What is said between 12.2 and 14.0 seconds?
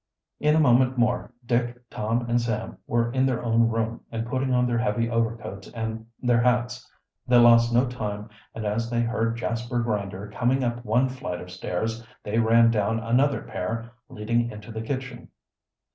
they ran down another pair